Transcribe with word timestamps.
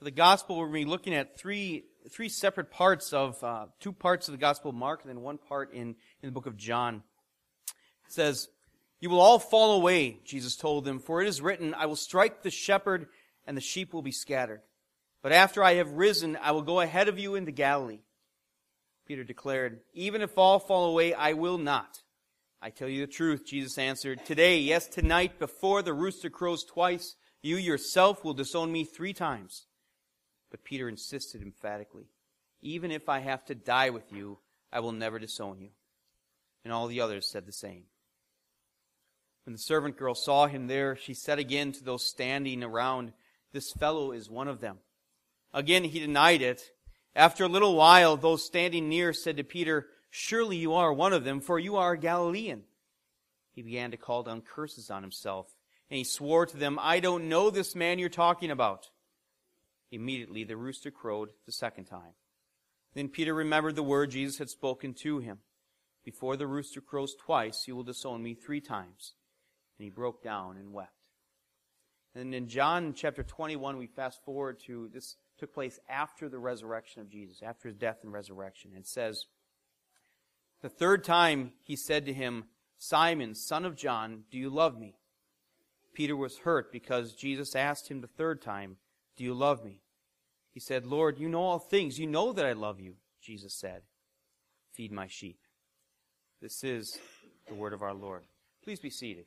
For 0.00 0.04
the 0.04 0.12
gospel, 0.12 0.56
we're 0.56 0.68
going 0.68 0.80
to 0.80 0.86
be 0.86 0.90
looking 0.90 1.14
at 1.14 1.38
three, 1.38 1.84
three 2.08 2.30
separate 2.30 2.70
parts 2.70 3.12
of, 3.12 3.44
uh, 3.44 3.66
two 3.80 3.92
parts 3.92 4.28
of 4.28 4.32
the 4.32 4.38
gospel 4.38 4.70
of 4.70 4.74
Mark 4.74 5.02
and 5.02 5.10
then 5.10 5.20
one 5.20 5.36
part 5.36 5.74
in, 5.74 5.88
in 6.22 6.28
the 6.28 6.30
book 6.30 6.46
of 6.46 6.56
John. 6.56 7.02
It 8.06 8.14
says, 8.14 8.48
You 9.00 9.10
will 9.10 9.20
all 9.20 9.38
fall 9.38 9.76
away, 9.76 10.20
Jesus 10.24 10.56
told 10.56 10.86
them, 10.86 11.00
for 11.00 11.20
it 11.20 11.28
is 11.28 11.42
written, 11.42 11.74
I 11.74 11.84
will 11.84 11.96
strike 11.96 12.42
the 12.42 12.50
shepherd 12.50 13.08
and 13.46 13.58
the 13.58 13.60
sheep 13.60 13.92
will 13.92 14.00
be 14.00 14.10
scattered. 14.10 14.62
But 15.22 15.32
after 15.32 15.62
I 15.62 15.74
have 15.74 15.92
risen, 15.92 16.38
I 16.40 16.52
will 16.52 16.62
go 16.62 16.80
ahead 16.80 17.08
of 17.08 17.18
you 17.18 17.34
into 17.34 17.52
Galilee. 17.52 18.00
Peter 19.06 19.22
declared, 19.22 19.80
Even 19.92 20.22
if 20.22 20.38
all 20.38 20.60
fall 20.60 20.86
away, 20.86 21.12
I 21.12 21.34
will 21.34 21.58
not. 21.58 22.00
I 22.62 22.70
tell 22.70 22.88
you 22.88 23.02
the 23.02 23.12
truth, 23.12 23.44
Jesus 23.44 23.76
answered. 23.76 24.24
Today, 24.24 24.60
yes, 24.60 24.86
tonight, 24.86 25.38
before 25.38 25.82
the 25.82 25.92
rooster 25.92 26.30
crows 26.30 26.64
twice, 26.64 27.16
you 27.42 27.56
yourself 27.56 28.24
will 28.24 28.32
disown 28.32 28.72
me 28.72 28.84
three 28.84 29.12
times. 29.12 29.66
But 30.50 30.64
Peter 30.64 30.88
insisted 30.88 31.42
emphatically, 31.42 32.06
Even 32.62 32.90
if 32.90 33.08
I 33.08 33.20
have 33.20 33.44
to 33.46 33.54
die 33.54 33.90
with 33.90 34.12
you, 34.12 34.38
I 34.72 34.80
will 34.80 34.92
never 34.92 35.18
disown 35.18 35.60
you. 35.60 35.70
And 36.64 36.72
all 36.72 36.86
the 36.86 37.00
others 37.00 37.30
said 37.30 37.46
the 37.46 37.52
same. 37.52 37.84
When 39.44 39.54
the 39.54 39.58
servant 39.58 39.96
girl 39.96 40.14
saw 40.14 40.46
him 40.46 40.66
there, 40.66 40.96
she 40.96 41.14
said 41.14 41.38
again 41.38 41.72
to 41.72 41.84
those 41.84 42.04
standing 42.04 42.62
around, 42.62 43.12
This 43.52 43.72
fellow 43.72 44.12
is 44.12 44.28
one 44.28 44.48
of 44.48 44.60
them. 44.60 44.78
Again 45.52 45.84
he 45.84 46.00
denied 46.00 46.42
it. 46.42 46.70
After 47.16 47.44
a 47.44 47.48
little 47.48 47.74
while, 47.74 48.16
those 48.16 48.44
standing 48.44 48.88
near 48.88 49.12
said 49.12 49.36
to 49.38 49.44
Peter, 49.44 49.88
Surely 50.10 50.56
you 50.56 50.74
are 50.74 50.92
one 50.92 51.12
of 51.12 51.24
them, 51.24 51.40
for 51.40 51.58
you 51.58 51.76
are 51.76 51.92
a 51.92 51.98
Galilean. 51.98 52.64
He 53.52 53.62
began 53.62 53.90
to 53.90 53.96
call 53.96 54.22
down 54.22 54.42
curses 54.42 54.90
on 54.90 55.02
himself, 55.02 55.54
and 55.90 55.98
he 55.98 56.04
swore 56.04 56.46
to 56.46 56.56
them, 56.56 56.78
I 56.80 57.00
don't 57.00 57.28
know 57.28 57.50
this 57.50 57.74
man 57.74 57.98
you're 57.98 58.08
talking 58.08 58.50
about. 58.50 58.90
Immediately 59.90 60.44
the 60.44 60.56
rooster 60.56 60.90
crowed 60.90 61.30
the 61.46 61.52
second 61.52 61.84
time. 61.84 62.14
Then 62.94 63.08
Peter 63.08 63.34
remembered 63.34 63.76
the 63.76 63.82
word 63.82 64.10
Jesus 64.10 64.38
had 64.38 64.50
spoken 64.50 64.94
to 64.94 65.18
him. 65.18 65.38
Before 66.04 66.36
the 66.36 66.46
rooster 66.46 66.80
crows 66.80 67.14
twice, 67.14 67.64
you 67.66 67.76
will 67.76 67.82
disown 67.82 68.22
me 68.22 68.34
three 68.34 68.60
times. 68.60 69.14
And 69.78 69.84
he 69.84 69.90
broke 69.90 70.22
down 70.22 70.56
and 70.56 70.72
wept. 70.72 70.92
And 72.14 72.34
in 72.34 72.48
John 72.48 72.94
chapter 72.94 73.22
21, 73.22 73.76
we 73.76 73.86
fast 73.86 74.24
forward 74.24 74.58
to 74.66 74.88
this 74.92 75.16
took 75.38 75.54
place 75.54 75.78
after 75.88 76.28
the 76.28 76.38
resurrection 76.38 77.00
of 77.00 77.08
Jesus, 77.08 77.42
after 77.42 77.68
his 77.68 77.76
death 77.76 77.98
and 78.02 78.12
resurrection. 78.12 78.72
It 78.76 78.86
says, 78.86 79.24
The 80.60 80.68
third 80.68 81.02
time 81.02 81.52
he 81.62 81.76
said 81.76 82.04
to 82.06 82.12
him, 82.12 82.44
Simon, 82.78 83.34
son 83.34 83.64
of 83.64 83.76
John, 83.76 84.24
do 84.30 84.38
you 84.38 84.50
love 84.50 84.78
me? 84.78 84.96
Peter 85.94 86.16
was 86.16 86.38
hurt 86.38 86.72
because 86.72 87.14
Jesus 87.14 87.56
asked 87.56 87.88
him 87.88 88.00
the 88.00 88.06
third 88.06 88.42
time, 88.42 88.76
Do 89.16 89.24
you 89.24 89.34
love 89.34 89.64
me? 89.64 89.80
He 90.52 90.60
said, 90.60 90.86
Lord, 90.86 91.18
you 91.18 91.28
know 91.28 91.42
all 91.42 91.58
things. 91.58 91.98
You 91.98 92.06
know 92.06 92.32
that 92.32 92.46
I 92.46 92.52
love 92.52 92.80
you. 92.80 92.94
Jesus 93.20 93.54
said, 93.54 93.82
Feed 94.72 94.92
my 94.92 95.06
sheep. 95.06 95.38
This 96.40 96.64
is 96.64 96.98
the 97.46 97.54
word 97.54 97.72
of 97.72 97.82
our 97.82 97.94
Lord. 97.94 98.22
Please 98.64 98.80
be 98.80 98.90
seated. 98.90 99.26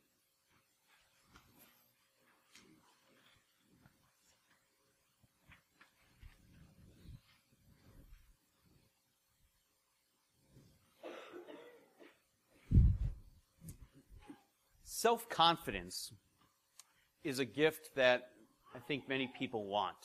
Self 14.83 15.27
confidence 15.27 16.13
is 17.23 17.39
a 17.39 17.45
gift 17.45 17.89
that 17.95 18.29
I 18.75 18.79
think 18.79 19.07
many 19.07 19.31
people 19.37 19.65
want. 19.65 19.95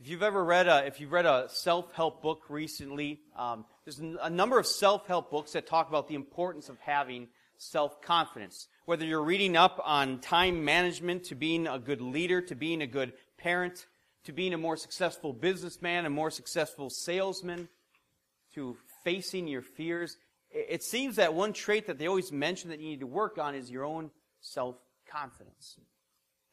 If 0.00 0.08
you've 0.08 0.22
ever 0.22 0.42
read 0.42 0.66
a, 0.66 0.86
if 0.86 1.00
you've 1.00 1.12
read 1.12 1.26
a 1.26 1.46
self-help 1.50 2.22
book 2.22 2.44
recently, 2.48 3.20
um, 3.36 3.66
there's 3.84 3.98
a 3.98 4.30
number 4.30 4.58
of 4.58 4.66
self-help 4.66 5.30
books 5.30 5.52
that 5.52 5.66
talk 5.66 5.90
about 5.90 6.08
the 6.08 6.14
importance 6.14 6.70
of 6.70 6.78
having 6.78 7.28
self-confidence. 7.58 8.68
Whether 8.86 9.04
you're 9.04 9.22
reading 9.22 9.56
up 9.56 9.78
on 9.84 10.20
time 10.20 10.64
management, 10.64 11.24
to 11.24 11.34
being 11.34 11.66
a 11.66 11.78
good 11.78 12.00
leader, 12.00 12.40
to 12.40 12.54
being 12.54 12.80
a 12.80 12.86
good 12.86 13.12
parent, 13.36 13.86
to 14.24 14.32
being 14.32 14.54
a 14.54 14.58
more 14.58 14.78
successful 14.78 15.34
businessman, 15.34 16.06
a 16.06 16.10
more 16.10 16.30
successful 16.30 16.88
salesman, 16.88 17.68
to 18.54 18.78
facing 19.04 19.46
your 19.46 19.62
fears, 19.62 20.16
it 20.50 20.82
seems 20.82 21.16
that 21.16 21.34
one 21.34 21.52
trait 21.52 21.86
that 21.86 21.98
they 21.98 22.06
always 22.06 22.32
mention 22.32 22.70
that 22.70 22.80
you 22.80 22.88
need 22.88 23.00
to 23.00 23.06
work 23.06 23.36
on 23.38 23.54
is 23.54 23.70
your 23.70 23.84
own 23.84 24.10
self 24.40 24.76
confidence. 25.06 25.76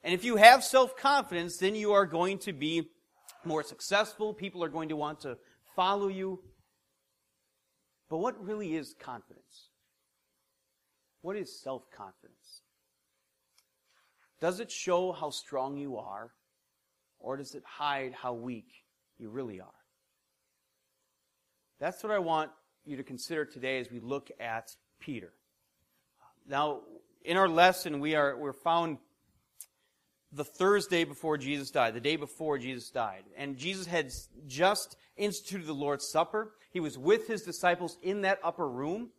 And 0.07 0.13
if 0.13 0.23
you 0.23 0.37
have 0.37 0.63
self 0.63 0.95
confidence, 0.95 1.57
then 1.57 1.75
you 1.75 1.91
are 1.91 2.05
going 2.05 2.37
to 2.39 2.53
be 2.53 2.87
more 3.43 3.61
successful. 3.61 4.33
People 4.33 4.63
are 4.63 4.69
going 4.69 4.87
to 4.87 4.95
want 4.95 5.19
to 5.23 5.37
follow 5.75 6.07
you. 6.07 6.39
But 8.09 8.19
what 8.19 8.41
really 8.41 8.73
is 8.73 8.95
confidence? 8.97 9.67
What 11.19 11.35
is 11.35 11.61
self 11.61 11.91
confidence? 11.93 12.61
Does 14.39 14.61
it 14.61 14.71
show 14.71 15.11
how 15.11 15.29
strong 15.29 15.75
you 15.75 15.97
are, 15.97 16.31
or 17.19 17.35
does 17.35 17.53
it 17.53 17.63
hide 17.65 18.13
how 18.13 18.31
weak 18.31 18.69
you 19.17 19.29
really 19.29 19.59
are? 19.59 19.67
That's 21.81 22.01
what 22.01 22.13
I 22.13 22.19
want 22.19 22.51
you 22.85 22.95
to 22.95 23.03
consider 23.03 23.43
today 23.43 23.81
as 23.81 23.91
we 23.91 23.99
look 23.99 24.31
at 24.39 24.69
Peter. 25.01 25.33
Now, 26.47 26.83
in 27.25 27.35
our 27.35 27.49
lesson, 27.49 27.99
we 27.99 28.15
are 28.15 28.37
we're 28.37 28.53
found 28.53 28.99
the 30.37 30.45
Thursday 30.45 31.03
before 31.03 31.37
Jesus 31.37 31.71
died, 31.71 31.95
the 31.95 31.99
day 31.99 32.15
before 32.15 32.57
Jesus 32.57 32.89
died. 32.89 33.23
And 33.35 33.57
Jesus 33.57 33.87
had 33.87 34.13
just 34.45 34.95
instituted 35.17 35.65
the 35.65 35.73
Lord's 35.73 36.07
Supper. 36.07 36.53
He 36.71 36.79
was 36.79 36.97
with 36.97 37.27
his 37.27 37.41
disciples 37.41 37.97
in 38.01 38.21
that 38.21 38.39
upper 38.43 38.67
room. 38.69 39.09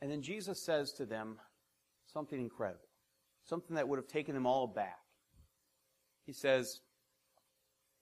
And 0.00 0.10
then 0.10 0.22
Jesus 0.22 0.64
says 0.64 0.92
to 0.94 1.04
them 1.04 1.38
something 2.12 2.40
incredible, 2.40 2.80
something 3.44 3.76
that 3.76 3.88
would 3.88 3.98
have 3.98 4.08
taken 4.08 4.34
them 4.34 4.46
all 4.46 4.64
aback. 4.64 4.98
He 6.24 6.32
says, 6.32 6.80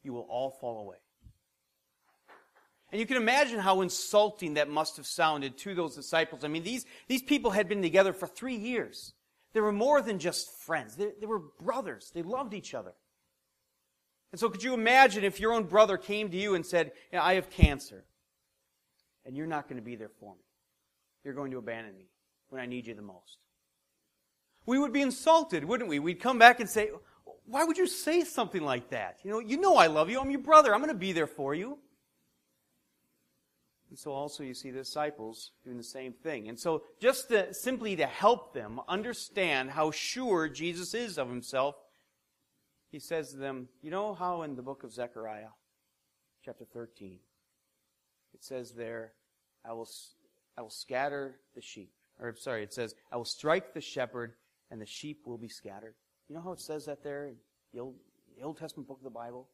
You 0.02 0.12
will 0.12 0.26
all 0.28 0.50
fall 0.50 0.80
away. 0.80 0.98
And 2.90 3.00
you 3.00 3.06
can 3.06 3.16
imagine 3.16 3.58
how 3.58 3.80
insulting 3.80 4.54
that 4.54 4.69
must 4.69 4.98
have 4.98 5.06
sounded 5.06 5.56
to 5.58 5.74
those 5.74 5.96
disciples. 5.96 6.44
I 6.44 6.48
mean, 6.48 6.62
these, 6.62 6.84
these 7.08 7.22
people 7.22 7.52
had 7.52 7.66
been 7.66 7.80
together 7.80 8.12
for 8.12 8.26
three 8.26 8.56
years. 8.56 9.14
They 9.52 9.60
were 9.60 9.72
more 9.72 10.00
than 10.00 10.18
just 10.18 10.50
friends. 10.62 10.96
They, 10.96 11.10
they 11.20 11.26
were 11.26 11.40
brothers. 11.60 12.10
They 12.14 12.22
loved 12.22 12.54
each 12.54 12.74
other. 12.74 12.94
And 14.32 14.40
so 14.40 14.48
could 14.48 14.62
you 14.62 14.72
imagine 14.72 15.24
if 15.24 15.40
your 15.40 15.52
own 15.52 15.64
brother 15.64 15.98
came 15.98 16.30
to 16.30 16.36
you 16.36 16.54
and 16.54 16.64
said, 16.64 16.92
I 17.12 17.34
have 17.34 17.50
cancer, 17.50 18.04
and 19.26 19.36
you're 19.36 19.46
not 19.46 19.68
going 19.68 19.76
to 19.76 19.84
be 19.84 19.94
there 19.94 20.10
for 20.20 20.34
me. 20.34 20.40
You're 21.22 21.34
going 21.34 21.50
to 21.50 21.58
abandon 21.58 21.96
me 21.96 22.06
when 22.48 22.60
I 22.60 22.66
need 22.66 22.86
you 22.86 22.94
the 22.94 23.02
most. 23.02 23.38
We 24.64 24.78
would 24.78 24.92
be 24.92 25.02
insulted, 25.02 25.64
wouldn't 25.64 25.90
we? 25.90 25.98
We'd 25.98 26.20
come 26.20 26.38
back 26.38 26.60
and 26.60 26.69
say, 26.69 26.90
why 27.44 27.64
would 27.64 27.76
you 27.76 27.86
say 27.86 28.24
something 28.24 28.62
like 28.62 28.90
that? 28.90 29.19
You 29.22 29.30
know, 29.30 29.38
you 29.40 29.60
know 29.60 29.76
I 29.76 29.88
love 29.88 30.08
you. 30.08 30.20
I'm 30.20 30.30
your 30.30 30.40
brother. 30.40 30.72
I'm 30.72 30.80
going 30.80 30.88
to 30.92 30.98
be 30.98 31.12
there 31.12 31.26
for 31.26 31.54
you. 31.54 31.78
And 33.92 33.98
so 33.98 34.12
also 34.12 34.42
you 34.42 34.54
see 34.54 34.70
the 34.70 34.78
disciples 34.78 35.50
doing 35.66 35.76
the 35.76 35.84
same 35.84 36.14
thing. 36.14 36.48
And 36.48 36.58
so 36.58 36.84
just 36.98 37.28
to, 37.28 37.53
simply 37.53 37.94
to 37.97 38.06
help 38.06 38.54
them 38.54 38.80
understand 38.88 39.70
how 39.70 39.91
sure 39.91 40.48
Jesus 40.48 40.94
is 40.94 41.19
of 41.19 41.28
himself, 41.28 41.75
he 42.91 42.98
says 42.98 43.32
to 43.32 43.36
them, 43.36 43.69
you 43.82 43.91
know 43.91 44.14
how 44.14 44.44
in 44.44 44.56
the 44.56 44.62
book 44.62 44.82
of 44.82 44.94
Zechariah, 44.94 45.50
chapter 46.42 46.64
13, 46.64 47.19
it 48.32 48.42
says 48.42 48.72
there, 48.72 49.12
I 49.62 49.75
will, 49.75 49.91
I 50.56 50.62
will 50.62 50.70
scatter 50.70 51.36
the 51.54 51.60
sheep. 51.60 51.92
Or 52.19 52.34
sorry, 52.38 52.62
it 52.62 52.72
says, 52.72 52.94
I 53.12 53.19
will 53.19 53.26
strike 53.26 53.75
the 53.75 53.82
shepherd 53.82 54.32
and 54.70 54.81
the 54.81 54.87
sheep 54.87 55.26
will 55.26 55.37
be 55.37 55.49
scattered. 55.49 55.96
You 56.31 56.37
know 56.37 56.40
how 56.40 56.52
it 56.52 56.61
says 56.61 56.87
that 56.87 57.05
there 57.05 57.26
in 57.26 57.37
the 57.75 57.81
Old, 57.81 57.96
the 58.38 58.43
Old 58.43 58.56
Testament 58.56 58.88
book 58.88 59.00
of 59.00 59.05
the 59.05 59.11
Bible? 59.11 59.50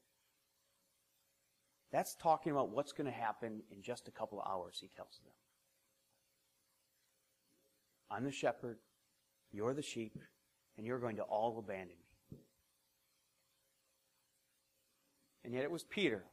That's 1.91 2.15
talking 2.15 2.53
about 2.53 2.71
what's 2.71 2.93
going 2.93 3.07
to 3.07 3.13
happen 3.13 3.63
in 3.71 3.83
just 3.83 4.09
a 4.09 4.11
couple 4.11 4.41
of 4.41 4.47
hours, 4.47 4.79
he 4.81 4.89
tells 4.95 5.21
them. 5.25 5.33
I'm 8.11 8.25
the 8.25 8.33
shepherd, 8.33 8.79
you're 9.53 9.75
the 9.75 9.83
sheep, 9.83 10.19
and 10.77 10.87
you're 10.87 10.99
going 10.99 11.17
to 11.17 11.23
all 11.23 11.59
abandon 11.59 11.97
me. 11.99 12.39
And 15.45 15.55
yet 15.55 15.65
it 15.65 15.71
was 15.71 15.85
Peter 15.85 16.25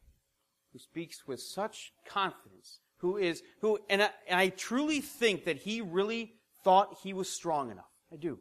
who 0.73 0.79
speaks 0.79 1.25
with 1.25 1.39
such 1.39 1.93
confidence, 2.05 2.79
who 2.97 3.15
is, 3.15 3.41
who, 3.61 3.79
and 3.89 4.03
I, 4.03 4.09
and 4.27 4.37
I 4.37 4.49
truly 4.49 4.99
think 4.99 5.45
that 5.45 5.57
he 5.57 5.79
really 5.79 6.33
thought 6.65 6.97
he 7.01 7.13
was 7.13 7.29
strong 7.29 7.71
enough. 7.71 7.85
I 8.11 8.17
do. 8.17 8.39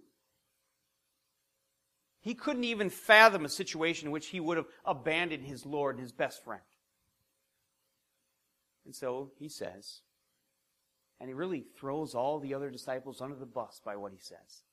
He 2.20 2.34
couldn't 2.34 2.64
even 2.64 2.90
fathom 2.90 3.44
a 3.44 3.49
situation 3.49 4.08
in 4.08 4.12
which 4.12 4.28
he 4.28 4.40
would 4.40 4.56
have 4.56 4.66
abandoned 4.84 5.44
his 5.44 5.64
Lord 5.64 5.96
and 5.96 6.02
his 6.02 6.11
best 6.11 6.43
friend. 6.43 6.62
And 8.85 8.95
so 8.95 9.31
he 9.39 9.49
says, 9.49 10.03
and 11.21 11.29
he 11.29 11.35
really 11.35 11.65
throws 11.79 12.15
all 12.15 12.39
the 12.39 12.55
other 12.55 12.71
disciples 12.71 13.21
under 13.21 13.37
the 13.37 13.47
bus 13.47 13.81
by 13.85 13.97
what 13.97 14.13
he 14.13 14.19
says. 14.19 14.65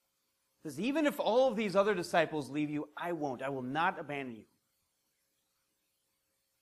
says, 0.64 0.80
Even 0.80 1.06
if 1.06 1.20
all 1.20 1.48
of 1.48 1.56
these 1.56 1.76
other 1.76 1.94
disciples 1.94 2.50
leave 2.50 2.70
you, 2.70 2.90
I 2.98 3.14
won't. 3.14 3.42
I 3.42 3.50
will 3.50 3.62
not 3.62 4.00
abandon 4.00 4.36
you. 4.36 4.46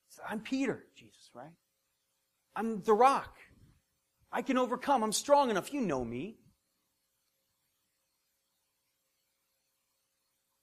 Says, 0.10 0.26
I'm 0.30 0.42
Peter, 0.42 0.86
Jesus, 0.96 1.30
right? 1.34 1.54
I'm 2.56 2.82
the 2.82 2.94
rock. 2.94 3.38
I 4.32 4.42
can 4.42 4.58
overcome. 4.58 5.04
I'm 5.04 5.12
strong 5.12 5.50
enough. 5.50 5.74
You 5.74 5.82
know 5.82 6.04
me. 6.04 6.38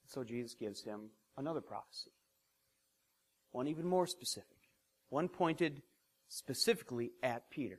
So 0.07 0.25
Jesus 0.25 0.55
gives 0.55 0.83
him 0.83 1.11
another 1.37 1.61
prophecy. 1.61 2.13
One 3.51 3.67
even 3.67 3.87
more 3.87 4.07
specific. 4.07 4.57
One 5.09 5.29
pointed 5.29 5.83
specifically 6.29 7.13
at 7.23 7.51
Peter. 7.51 7.79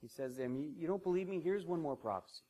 He 0.00 0.08
says 0.08 0.36
to 0.36 0.42
him, 0.42 0.74
You 0.76 0.86
don't 0.86 1.02
believe 1.02 1.28
me? 1.28 1.40
Here's 1.42 1.66
one 1.66 1.80
more 1.80 1.96
prophecy. 1.96 2.42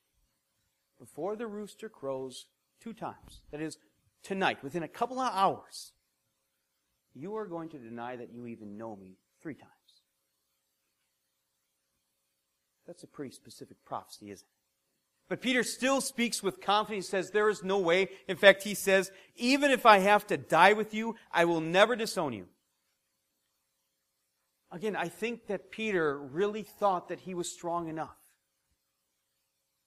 Before 0.98 1.36
the 1.36 1.46
rooster 1.46 1.88
crows 1.88 2.46
two 2.80 2.92
times, 2.92 3.42
that 3.50 3.60
is, 3.60 3.78
tonight, 4.22 4.62
within 4.62 4.82
a 4.82 4.88
couple 4.88 5.18
of 5.18 5.32
hours, 5.32 5.92
you 7.14 7.36
are 7.36 7.46
going 7.46 7.68
to 7.70 7.78
deny 7.78 8.16
that 8.16 8.32
you 8.32 8.46
even 8.46 8.76
know 8.76 8.96
me 8.96 9.16
three 9.40 9.54
times. 9.54 9.72
That's 12.86 13.02
a 13.02 13.06
pretty 13.08 13.32
specific 13.32 13.76
prophecy, 13.84 14.30
isn't 14.30 14.46
it? 14.46 14.58
But 15.28 15.42
Peter 15.42 15.62
still 15.62 16.00
speaks 16.00 16.42
with 16.42 16.60
confidence. 16.60 17.06
He 17.06 17.10
says, 17.10 17.30
There 17.30 17.50
is 17.50 17.62
no 17.62 17.78
way. 17.78 18.08
In 18.28 18.36
fact, 18.36 18.62
he 18.62 18.74
says, 18.74 19.10
Even 19.36 19.70
if 19.70 19.84
I 19.84 19.98
have 19.98 20.26
to 20.28 20.38
die 20.38 20.72
with 20.72 20.94
you, 20.94 21.16
I 21.30 21.44
will 21.44 21.60
never 21.60 21.96
disown 21.96 22.32
you. 22.32 22.46
Again, 24.70 24.96
I 24.96 25.08
think 25.08 25.46
that 25.46 25.70
Peter 25.70 26.18
really 26.18 26.62
thought 26.62 27.08
that 27.08 27.20
he 27.20 27.34
was 27.34 27.50
strong 27.50 27.88
enough. 27.88 28.16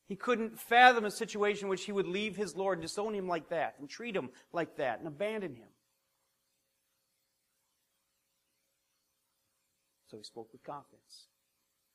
He 0.08 0.16
couldn't 0.16 0.60
fathom 0.60 1.06
a 1.06 1.12
situation 1.12 1.66
in 1.66 1.70
which 1.70 1.86
he 1.86 1.92
would 1.92 2.08
leave 2.08 2.36
his 2.36 2.56
Lord 2.56 2.80
and 2.80 2.88
disown 2.88 3.14
him 3.14 3.28
like 3.28 3.50
that, 3.50 3.76
and 3.80 3.90
treat 3.90 4.16
him 4.16 4.30
like 4.52 4.78
that, 4.78 5.00
and 5.00 5.08
abandon 5.08 5.56
him. 5.56 5.70
So 10.08 10.18
he 10.18 10.24
spoke 10.24 10.52
with 10.52 10.64
confidence 10.64 11.28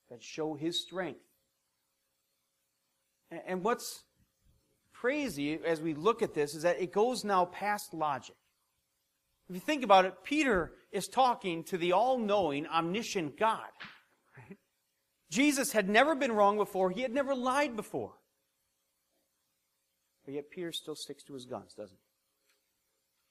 that 0.08 0.22
show 0.22 0.54
his 0.54 0.80
strength. 0.80 1.20
And 3.46 3.62
what's 3.62 4.04
crazy 4.94 5.58
as 5.62 5.82
we 5.82 5.92
look 5.92 6.22
at 6.22 6.32
this 6.32 6.54
is 6.54 6.62
that 6.62 6.80
it 6.80 6.92
goes 6.92 7.24
now 7.24 7.44
past 7.44 7.92
logic. 7.92 8.36
If 9.50 9.56
you 9.56 9.60
think 9.60 9.84
about 9.84 10.06
it, 10.06 10.24
Peter 10.24 10.72
is 10.96 11.08
talking 11.08 11.62
to 11.64 11.78
the 11.78 11.92
all 11.92 12.18
knowing, 12.18 12.66
omniscient 12.66 13.38
God. 13.38 13.68
Jesus 15.30 15.72
had 15.72 15.88
never 15.88 16.14
been 16.14 16.32
wrong 16.32 16.56
before, 16.56 16.90
he 16.90 17.02
had 17.02 17.12
never 17.12 17.34
lied 17.34 17.76
before. 17.76 18.14
But 20.24 20.34
yet 20.34 20.50
Peter 20.50 20.72
still 20.72 20.96
sticks 20.96 21.22
to 21.24 21.34
his 21.34 21.44
guns, 21.44 21.74
doesn't 21.74 21.96
he? 21.96 22.02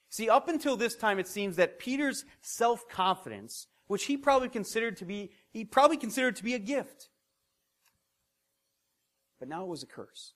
See, 0.10 0.30
up 0.30 0.48
until 0.48 0.78
this 0.78 0.96
time, 0.96 1.20
it 1.20 1.28
seems 1.28 1.58
that 1.58 1.80
Peter's 1.80 2.24
self 2.42 2.88
confidence, 2.88 3.68
which 3.88 4.06
he 4.06 4.16
probably 4.16 4.48
considered 4.48 4.96
to 4.98 5.06
be, 5.06 5.32
he 5.52 5.66
probably 5.66 5.98
considered 5.98 6.38
to 6.38 6.44
be 6.44 6.54
a 6.54 6.60
gift. 6.60 7.10
But 9.40 9.50
now 9.50 9.64
it 9.64 9.68
was 9.68 9.84
a 9.84 9.88
curse. 9.88 10.34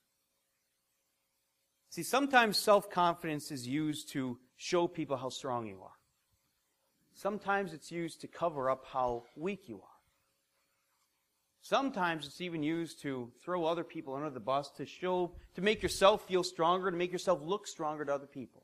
See, 1.90 2.04
sometimes 2.04 2.58
self 2.58 2.90
confidence 2.90 3.52
is 3.52 3.68
used 3.68 4.12
to 4.12 4.38
show 4.58 4.88
people 4.88 5.16
how 5.16 5.30
strong 5.30 5.66
you 5.68 5.82
are. 5.82 5.99
Sometimes 7.22 7.74
it's 7.74 7.92
used 7.92 8.22
to 8.22 8.28
cover 8.28 8.70
up 8.70 8.86
how 8.94 9.26
weak 9.36 9.68
you 9.68 9.76
are. 9.76 10.00
Sometimes 11.60 12.26
it's 12.26 12.40
even 12.40 12.64
used 12.64 13.02
to 13.02 13.30
throw 13.44 13.66
other 13.66 13.84
people 13.84 14.16
under 14.16 14.30
the 14.30 14.40
bus 14.40 14.72
to 14.78 14.86
show, 14.86 15.34
to 15.56 15.62
make 15.62 15.84
yourself 15.84 16.26
feel 16.30 16.46
stronger, 16.46 16.90
to 16.90 16.96
make 16.96 17.12
yourself 17.12 17.42
look 17.44 17.68
stronger 17.68 18.06
to 18.06 18.14
other 18.14 18.26
people. 18.26 18.64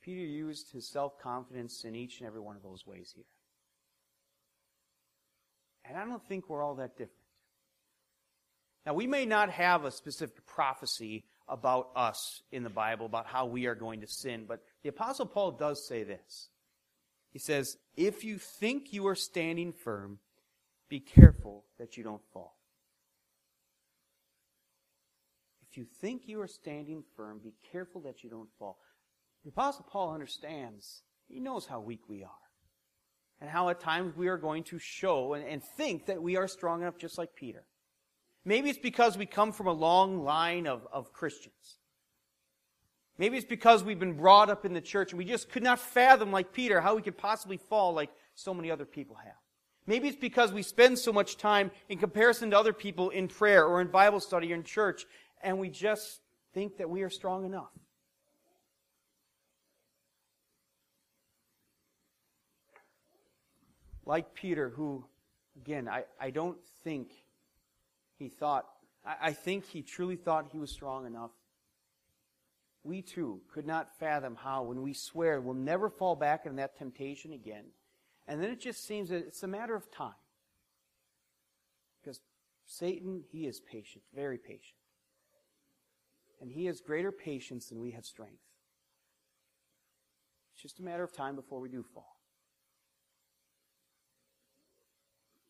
Peter 0.00 0.22
used 0.22 0.72
his 0.72 0.88
self 0.88 1.18
confidence 1.18 1.84
in 1.84 1.94
each 1.94 2.20
and 2.20 2.26
every 2.26 2.40
one 2.40 2.56
of 2.56 2.62
those 2.62 2.86
ways 2.86 3.12
here. 3.14 3.24
And 5.84 5.98
I 5.98 6.06
don't 6.06 6.26
think 6.26 6.48
we're 6.48 6.62
all 6.62 6.76
that 6.76 6.96
different. 6.96 7.12
Now, 8.86 8.94
we 8.94 9.06
may 9.06 9.26
not 9.26 9.50
have 9.50 9.84
a 9.84 9.90
specific 9.90 10.46
prophecy 10.46 11.26
about 11.46 11.90
us 11.94 12.42
in 12.52 12.62
the 12.62 12.70
Bible, 12.70 13.04
about 13.04 13.26
how 13.26 13.44
we 13.44 13.66
are 13.66 13.74
going 13.74 14.00
to 14.00 14.06
sin. 14.06 14.46
But 14.48 14.62
the 14.82 14.88
Apostle 14.88 15.26
Paul 15.26 15.50
does 15.52 15.86
say 15.86 16.04
this. 16.04 16.48
He 17.34 17.40
says, 17.40 17.76
If 17.96 18.24
you 18.24 18.38
think 18.38 18.92
you 18.92 19.06
are 19.08 19.16
standing 19.16 19.72
firm, 19.72 20.20
be 20.88 21.00
careful 21.00 21.64
that 21.78 21.96
you 21.96 22.04
don't 22.04 22.22
fall. 22.32 22.56
If 25.68 25.76
you 25.76 25.84
think 26.00 26.22
you 26.28 26.40
are 26.40 26.46
standing 26.46 27.02
firm, 27.16 27.40
be 27.42 27.52
careful 27.72 28.02
that 28.02 28.22
you 28.22 28.30
don't 28.30 28.48
fall. 28.56 28.78
The 29.42 29.50
Apostle 29.50 29.84
Paul 29.90 30.14
understands, 30.14 31.02
he 31.28 31.40
knows 31.40 31.66
how 31.66 31.80
weak 31.80 32.08
we 32.08 32.22
are. 32.22 32.30
And 33.40 33.50
how 33.50 33.68
at 33.68 33.80
times 33.80 34.16
we 34.16 34.28
are 34.28 34.38
going 34.38 34.62
to 34.64 34.78
show 34.78 35.34
and, 35.34 35.44
and 35.44 35.60
think 35.76 36.06
that 36.06 36.22
we 36.22 36.36
are 36.36 36.46
strong 36.46 36.82
enough 36.82 36.96
just 36.96 37.18
like 37.18 37.34
Peter. 37.34 37.64
Maybe 38.44 38.70
it's 38.70 38.78
because 38.78 39.18
we 39.18 39.26
come 39.26 39.50
from 39.50 39.66
a 39.66 39.72
long 39.72 40.22
line 40.22 40.68
of, 40.68 40.86
of 40.92 41.12
Christians. 41.12 41.80
Maybe 43.16 43.36
it's 43.36 43.46
because 43.46 43.84
we've 43.84 43.98
been 43.98 44.16
brought 44.16 44.50
up 44.50 44.64
in 44.64 44.72
the 44.72 44.80
church 44.80 45.12
and 45.12 45.18
we 45.18 45.24
just 45.24 45.48
could 45.48 45.62
not 45.62 45.78
fathom, 45.78 46.32
like 46.32 46.52
Peter, 46.52 46.80
how 46.80 46.96
we 46.96 47.02
could 47.02 47.16
possibly 47.16 47.56
fall 47.56 47.94
like 47.94 48.10
so 48.34 48.52
many 48.52 48.70
other 48.70 48.84
people 48.84 49.16
have. 49.16 49.34
Maybe 49.86 50.08
it's 50.08 50.16
because 50.16 50.52
we 50.52 50.62
spend 50.62 50.98
so 50.98 51.12
much 51.12 51.36
time 51.36 51.70
in 51.88 51.98
comparison 51.98 52.50
to 52.50 52.58
other 52.58 52.72
people 52.72 53.10
in 53.10 53.28
prayer 53.28 53.66
or 53.66 53.80
in 53.80 53.88
Bible 53.88 54.18
study 54.18 54.50
or 54.52 54.56
in 54.56 54.64
church, 54.64 55.04
and 55.42 55.58
we 55.58 55.68
just 55.68 56.20
think 56.54 56.78
that 56.78 56.88
we 56.88 57.02
are 57.02 57.10
strong 57.10 57.44
enough. 57.44 57.70
Like 64.06 64.34
Peter, 64.34 64.70
who, 64.70 65.04
again, 65.56 65.88
I, 65.88 66.04
I 66.20 66.30
don't 66.30 66.58
think 66.82 67.12
he 68.18 68.28
thought, 68.28 68.66
I, 69.04 69.16
I 69.20 69.32
think 69.32 69.66
he 69.66 69.82
truly 69.82 70.16
thought 70.16 70.46
he 70.50 70.58
was 70.58 70.70
strong 70.70 71.06
enough. 71.06 71.30
We 72.84 73.02
too 73.02 73.40
could 73.52 73.66
not 73.66 73.98
fathom 73.98 74.36
how, 74.36 74.62
when 74.62 74.82
we 74.82 74.92
swear 74.92 75.40
we'll 75.40 75.54
never 75.54 75.88
fall 75.88 76.14
back 76.14 76.44
into 76.44 76.56
that 76.58 76.78
temptation 76.78 77.32
again, 77.32 77.64
and 78.28 78.42
then 78.42 78.50
it 78.50 78.60
just 78.60 78.86
seems 78.86 79.08
that 79.08 79.26
it's 79.26 79.42
a 79.42 79.48
matter 79.48 79.74
of 79.74 79.90
time. 79.90 80.12
Because 82.00 82.20
Satan, 82.66 83.24
he 83.32 83.46
is 83.46 83.60
patient, 83.60 84.04
very 84.14 84.38
patient. 84.38 84.76
And 86.40 86.50
he 86.52 86.66
has 86.66 86.80
greater 86.80 87.10
patience 87.10 87.68
than 87.70 87.80
we 87.80 87.92
have 87.92 88.04
strength. 88.04 88.42
It's 90.52 90.62
just 90.62 90.78
a 90.78 90.82
matter 90.82 91.02
of 91.02 91.12
time 91.12 91.36
before 91.36 91.60
we 91.60 91.70
do 91.70 91.82
fall. 91.94 92.20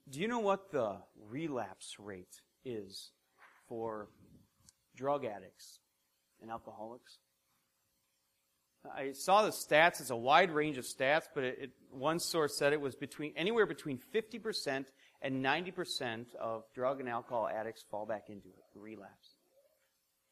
Do 0.09 0.21
you 0.21 0.29
know 0.29 0.39
what 0.39 0.71
the 0.71 0.99
relapse 1.29 1.97
rate 1.99 2.43
is 2.65 3.11
for 3.67 4.09
drug 4.95 5.25
addicts 5.25 5.81
and 6.41 6.51
alcoholics. 6.51 7.19
I 8.93 9.13
saw 9.13 9.43
the 9.43 9.51
stats. 9.51 10.01
It's 10.01 10.11
a 10.11 10.17
wide 10.17 10.51
range 10.51 10.79
of 10.79 10.85
stats, 10.85 11.25
but 11.35 11.45
it, 11.45 11.59
it, 11.61 11.71
one 11.91 12.19
source 12.19 12.59
said 12.59 12.73
it 12.73 12.81
was 12.81 12.95
between 12.95 13.33
anywhere 13.37 13.67
between 13.67 13.99
50% 14.15 14.85
and 15.23 15.45
90% 15.45 16.35
of 16.37 16.65
drug 16.75 17.01
and 17.01 17.09
alcohol 17.09 17.49
addicts 17.49 17.85
fall 17.91 18.05
back 18.05 18.29
into 18.29 18.49
it, 18.49 18.65
relapse. 18.75 19.37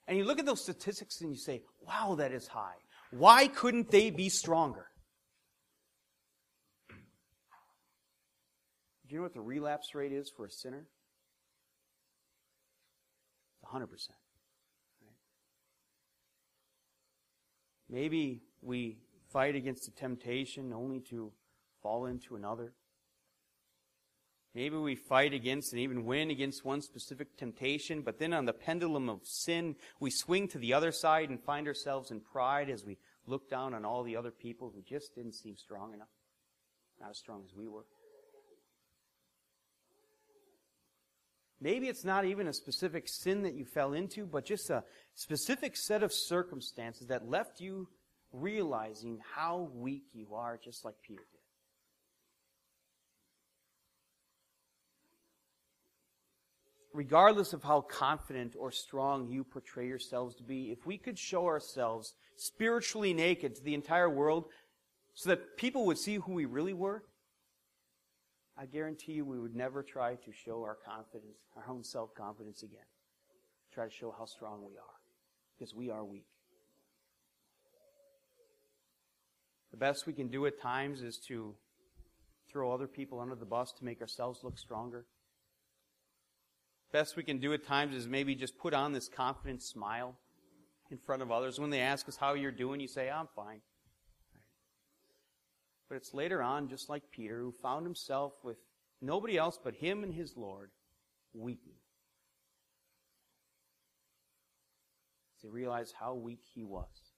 And 0.06 0.18
you 0.18 0.25
look 0.25 0.38
at 0.38 0.47
those 0.47 0.61
statistics 0.61 1.21
and 1.21 1.30
you 1.30 1.37
say, 1.37 1.62
wow, 1.87 2.16
that 2.16 2.32
is 2.32 2.47
high. 2.47 2.76
Why 3.11 3.47
couldn't 3.47 3.90
they 3.90 4.11
be 4.11 4.28
stronger? 4.28 4.87
Do 6.90 6.97
you 9.09 9.16
know 9.18 9.23
what 9.25 9.35
the 9.35 9.40
relapse 9.40 9.94
rate 9.94 10.12
is 10.12 10.30
for 10.35 10.47
a 10.47 10.50
sinner? 10.50 10.87
100%. 13.66 13.80
Right? 13.80 13.90
Maybe 17.92 18.40
we 18.62 18.96
fight 19.28 19.54
against 19.54 19.87
a 19.87 19.90
temptation 19.90 20.72
only 20.72 21.00
to 21.11 21.30
fall 21.82 22.06
into 22.06 22.37
another. 22.37 22.72
Maybe 24.54 24.76
we 24.76 24.94
fight 24.94 25.34
against 25.34 25.72
and 25.72 25.80
even 25.80 26.06
win 26.06 26.30
against 26.30 26.64
one 26.64 26.80
specific 26.80 27.37
temptation, 27.37 28.00
but 28.00 28.18
then 28.18 28.32
on 28.32 28.46
the 28.46 28.54
pendulum 28.54 29.11
of 29.11 29.20
sin, 29.25 29.76
we 30.00 30.11
swing 30.11 30.49
to 30.49 30.58
the 30.58 30.72
other 30.72 30.90
side 30.90 31.28
and 31.28 31.38
find 31.38 31.68
ourselves 31.68 32.11
in 32.11 32.20
pride 32.20 32.70
as 32.70 32.82
we 32.82 32.96
look 33.26 33.50
down 33.50 33.75
on 33.75 33.84
all 33.84 34.02
the 34.02 34.16
other 34.16 34.30
people 34.30 34.72
who 34.75 34.80
just 34.80 35.14
didn't 35.14 35.34
seem 35.34 35.56
strong 35.56 35.92
enough, 35.92 36.08
not 36.99 37.11
as 37.11 37.18
strong 37.18 37.42
as 37.44 37.54
we 37.54 37.68
were. 37.68 37.84
Maybe 41.62 41.87
it's 41.88 42.04
not 42.04 42.25
even 42.25 42.49
a 42.49 42.52
specific 42.52 43.07
sin 43.07 43.42
that 43.45 43.54
you 43.54 43.64
fell 43.64 43.92
into, 43.92 44.26
but 44.26 44.45
just 44.45 44.69
a 44.69 44.83
specific 45.14 45.76
set 45.76 46.02
of 46.02 46.12
circumstances 46.12 47.07
that 47.07 47.31
left 47.31 47.61
you 47.61 47.88
realizing 48.33 49.21
how 49.37 49.71
weak 49.73 50.07
you 50.12 50.35
are, 50.35 50.59
just 50.62 50.85
like 50.85 50.97
Peter 51.07 51.23
did. 51.31 51.38
regardless 56.95 57.52
of 57.52 57.62
how 57.62 57.81
confident 57.81 58.54
or 58.59 58.71
strong 58.71 59.26
you 59.26 59.45
portray 59.45 59.87
yourselves 59.87 60.35
to 60.37 60.42
be, 60.42 60.71
if 60.71 60.85
we 60.87 60.99
could 60.99 61.19
show 61.19 61.47
ourselves 61.47 62.14
spiritually 62.37 63.14
naked 63.14 63.54
to 63.54 63.62
the 63.62 63.75
entire 63.75 64.11
world 64.11 64.45
so 65.14 65.31
that 65.31 65.57
people 65.57 65.87
would 65.87 65.99
see 65.99 66.16
who 66.16 66.33
we 66.33 66.45
really 66.45 66.75
were, 66.75 67.02
I 68.59 68.66
guarantee 68.66 69.12
you 69.12 69.25
we 69.25 69.38
would 69.38 69.56
never 69.56 69.82
try 69.82 70.14
to 70.14 70.32
show 70.32 70.62
our 70.62 70.76
confidence, 70.87 71.38
our 71.56 71.64
own 71.68 71.82
self 71.82 72.14
confidence 72.14 72.62
again. 72.62 72.85
Try 73.73 73.87
to 73.87 73.90
show 73.90 74.14
how 74.16 74.26
strong 74.26 74.61
we 74.61 74.76
are. 74.76 74.99
Because 75.59 75.75
we 75.75 75.90
are 75.90 76.04
weak. 76.04 76.26
The 79.71 79.78
best 79.78 80.06
we 80.06 80.12
can 80.12 80.28
do 80.28 80.44
at 80.47 80.61
times 80.61 81.02
is 81.02 81.16
to 81.28 81.54
throw 82.50 82.73
other 82.73 82.87
people 82.87 83.21
under 83.21 83.35
the 83.35 83.47
bus 83.47 83.73
to 83.73 83.85
make 83.85 84.02
ourselves 84.02 84.40
look 84.42 84.59
stronger. 84.59 85.06
Best 86.92 87.16
we 87.16 87.23
can 87.23 87.38
do 87.38 87.54
at 87.54 87.64
times 87.64 87.97
is 87.97 88.06
maybe 88.06 88.35
just 88.35 88.59
put 88.59 88.75
on 88.75 88.92
this 88.92 89.09
confident 89.09 89.62
smile 89.62 90.14
in 90.90 90.99
front 90.99 91.23
of 91.23 91.32
others. 91.32 91.59
When 91.59 91.71
they 91.71 91.80
ask 91.80 92.06
us 92.06 92.16
how 92.16 92.35
you're 92.35 92.52
doing, 92.52 92.80
you 92.80 92.88
say, 92.88 93.11
I'm 93.11 93.28
fine. 93.35 93.62
But 95.92 95.96
it's 95.96 96.14
later 96.14 96.42
on, 96.42 96.68
just 96.68 96.88
like 96.88 97.02
Peter, 97.11 97.38
who 97.38 97.52
found 97.52 97.84
himself 97.84 98.32
with 98.42 98.56
nobody 99.02 99.37
else 99.37 99.58
but 99.62 99.75
him 99.75 100.02
and 100.04 100.14
his 100.14 100.38
Lord 100.38 100.70
weeping. 101.34 101.75
He 105.42 105.49
realized 105.49 105.92
how 106.00 106.14
weak 106.14 106.40
he 106.54 106.64
was. 106.64 107.12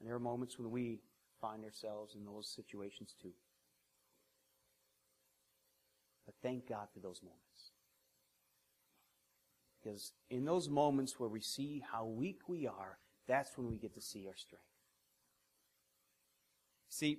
And 0.00 0.08
there 0.08 0.16
are 0.16 0.18
moments 0.18 0.58
when 0.58 0.68
we 0.72 0.98
find 1.40 1.64
ourselves 1.64 2.16
in 2.16 2.24
those 2.24 2.52
situations 2.52 3.14
too. 3.22 3.34
But 6.26 6.34
thank 6.42 6.68
God 6.68 6.88
for 6.92 6.98
those 6.98 7.22
moments. 7.22 7.70
Because 9.80 10.10
in 10.28 10.44
those 10.44 10.68
moments 10.68 11.20
where 11.20 11.28
we 11.28 11.40
see 11.40 11.84
how 11.88 12.04
weak 12.04 12.48
we 12.48 12.66
are, 12.66 12.98
that's 13.28 13.56
when 13.56 13.68
we 13.68 13.76
get 13.76 13.94
to 13.94 14.00
see 14.00 14.26
our 14.26 14.34
strength. 14.34 14.64
See, 16.88 17.18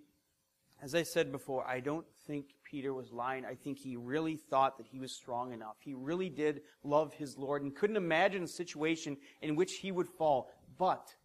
as 0.82 0.96
I 0.96 1.04
said 1.04 1.32
before, 1.32 1.68
I 1.68 1.82
don't 1.82 2.06
think 2.26 2.46
Peter 2.64 2.94
was 2.94 3.12
lying. 3.12 3.46
I 3.46 3.56
think 3.56 3.80
he 3.80 3.98
really 3.98 4.38
thought 4.38 4.78
that 4.78 4.88
he 4.88 5.00
was 5.00 5.12
strong 5.12 5.52
enough. 5.52 5.76
He 5.80 5.94
really 5.94 6.30
did 6.30 6.62
love 6.84 7.14
his 7.14 7.38
Lord 7.38 7.64
and 7.64 7.76
couldn't 7.76 7.98
imagine 7.98 8.44
a 8.44 8.48
situation 8.48 9.18
in 9.42 9.56
which 9.56 9.74
he 9.74 9.92
would 9.92 10.08
fall. 10.08 10.50
But 10.78 11.16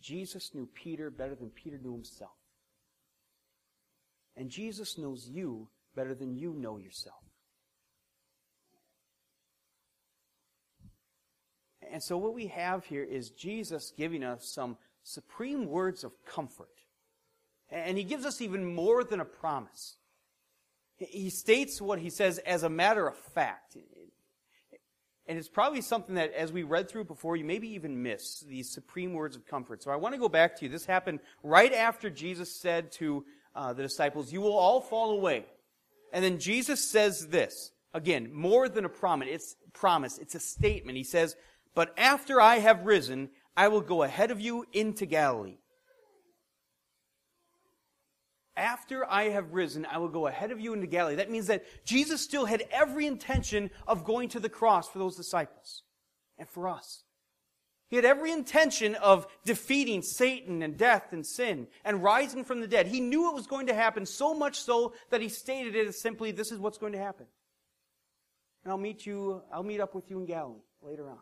Jesus 0.00 0.54
knew 0.54 0.66
Peter 0.74 1.10
better 1.10 1.34
than 1.34 1.50
Peter 1.50 1.78
knew 1.78 1.92
himself. 1.92 2.30
And 4.36 4.48
Jesus 4.48 4.96
knows 4.96 5.28
you 5.28 5.68
better 5.94 6.14
than 6.14 6.34
you 6.34 6.54
know 6.54 6.78
yourself. 6.78 7.16
And 11.92 12.02
so 12.02 12.16
what 12.16 12.34
we 12.34 12.46
have 12.46 12.84
here 12.84 13.02
is 13.02 13.30
Jesus 13.30 13.92
giving 13.96 14.22
us 14.22 14.50
some 14.54 14.78
supreme 15.02 15.66
words 15.66 16.04
of 16.04 16.12
comfort. 16.24 16.68
And 17.70 17.96
he 17.96 18.04
gives 18.04 18.24
us 18.26 18.40
even 18.40 18.74
more 18.74 19.04
than 19.04 19.20
a 19.20 19.24
promise. 19.24 19.96
He 20.96 21.30
states 21.30 21.80
what 21.80 21.98
he 21.98 22.10
says 22.10 22.38
as 22.38 22.62
a 22.62 22.68
matter 22.68 23.06
of 23.06 23.16
fact. 23.16 23.76
And 25.26 25.38
it's 25.38 25.48
probably 25.48 25.80
something 25.80 26.16
that, 26.16 26.32
as 26.32 26.52
we 26.52 26.64
read 26.64 26.88
through 26.88 27.04
before, 27.04 27.36
you 27.36 27.44
maybe 27.44 27.68
even 27.68 28.02
miss 28.02 28.40
these 28.40 28.72
supreme 28.72 29.12
words 29.12 29.36
of 29.36 29.46
comfort. 29.46 29.82
So 29.82 29.92
I 29.92 29.96
want 29.96 30.14
to 30.14 30.20
go 30.20 30.28
back 30.28 30.56
to 30.56 30.64
you. 30.64 30.70
This 30.70 30.84
happened 30.84 31.20
right 31.44 31.72
after 31.72 32.10
Jesus 32.10 32.52
said 32.60 32.90
to 32.92 33.24
uh, 33.54 33.72
the 33.72 33.82
disciples, 33.82 34.32
You 34.32 34.40
will 34.40 34.58
all 34.58 34.80
fall 34.80 35.12
away. 35.12 35.46
And 36.12 36.24
then 36.24 36.40
Jesus 36.40 36.90
says 36.90 37.28
this. 37.28 37.70
Again, 37.94 38.32
more 38.32 38.68
than 38.68 38.84
a 38.84 38.88
promise. 38.88 39.28
It's 39.30 39.56
promise. 39.72 40.18
It's 40.18 40.34
a 40.34 40.40
statement. 40.40 40.98
He 40.98 41.04
says, 41.04 41.36
But 41.74 41.94
after 41.96 42.40
I 42.40 42.56
have 42.56 42.84
risen, 42.84 43.30
I 43.56 43.68
will 43.68 43.80
go 43.80 44.02
ahead 44.02 44.32
of 44.32 44.40
you 44.40 44.66
into 44.72 45.06
Galilee 45.06 45.59
after 48.60 49.10
I 49.10 49.30
have 49.30 49.52
risen, 49.52 49.86
I 49.86 49.98
will 49.98 50.08
go 50.08 50.26
ahead 50.26 50.52
of 50.52 50.60
you 50.60 50.72
into 50.72 50.86
Galilee. 50.86 51.16
That 51.16 51.30
means 51.30 51.46
that 51.48 51.64
Jesus 51.84 52.20
still 52.20 52.44
had 52.44 52.64
every 52.70 53.06
intention 53.06 53.70
of 53.86 54.04
going 54.04 54.28
to 54.30 54.40
the 54.40 54.48
cross 54.48 54.88
for 54.88 54.98
those 54.98 55.16
disciples 55.16 55.82
and 56.38 56.48
for 56.48 56.68
us. 56.68 57.02
He 57.88 57.96
had 57.96 58.04
every 58.04 58.30
intention 58.30 58.94
of 58.94 59.26
defeating 59.44 60.02
Satan 60.02 60.62
and 60.62 60.76
death 60.76 61.12
and 61.12 61.26
sin 61.26 61.66
and 61.84 62.04
rising 62.04 62.44
from 62.44 62.60
the 62.60 62.68
dead. 62.68 62.86
He 62.86 63.00
knew 63.00 63.28
it 63.28 63.34
was 63.34 63.48
going 63.48 63.66
to 63.66 63.74
happen 63.74 64.06
so 64.06 64.32
much 64.32 64.60
so 64.60 64.92
that 65.10 65.20
he 65.20 65.28
stated 65.28 65.74
it 65.74 65.88
as 65.88 66.00
simply, 66.00 66.30
this 66.30 66.52
is 66.52 66.58
what's 66.60 66.78
going 66.78 66.92
to 66.92 67.00
happen. 67.00 67.26
And 68.62 68.70
I'll 68.70 68.78
meet 68.78 69.06
you, 69.06 69.42
I'll 69.52 69.64
meet 69.64 69.80
up 69.80 69.94
with 69.94 70.08
you 70.08 70.20
in 70.20 70.26
Galilee 70.26 70.60
later 70.82 71.10
on. 71.10 71.18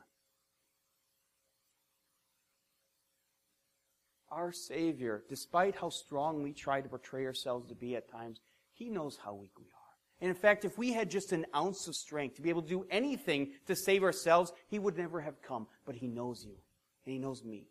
Our 4.31 4.53
Savior, 4.53 5.25
despite 5.29 5.77
how 5.77 5.89
strong 5.89 6.43
we 6.43 6.53
try 6.53 6.81
to 6.81 6.89
portray 6.89 7.27
ourselves 7.27 7.69
to 7.69 7.75
be 7.75 7.97
at 7.97 8.11
times, 8.11 8.41
He 8.73 8.89
knows 8.89 9.19
how 9.23 9.35
weak 9.35 9.59
we 9.59 9.67
are. 9.67 9.79
And 10.21 10.29
in 10.29 10.35
fact, 10.35 10.65
if 10.65 10.77
we 10.77 10.93
had 10.93 11.11
just 11.11 11.33
an 11.33 11.47
ounce 11.55 11.87
of 11.87 11.95
strength 11.95 12.37
to 12.37 12.43
be 12.43 12.49
able 12.49 12.63
to 12.63 12.69
do 12.69 12.87
anything 12.91 13.53
to 13.67 13.77
save 13.77 14.03
ourselves, 14.03 14.53
He 14.69 14.79
would 14.79 14.99
never 14.99 15.21
have 15.21 15.41
come. 15.43 15.67
But 15.87 15.97
He 15.97 16.09
knows 16.09 16.45
you, 16.45 16.57
and 17.05 17.13
He 17.13 17.19
knows 17.19 17.45
me. 17.45 17.69